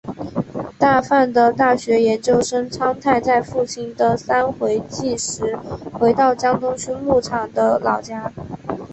[0.79, 5.55] 大阪的大学研究生苍太在父亲的三回忌时
[5.93, 8.33] 回到江东区木场的老家。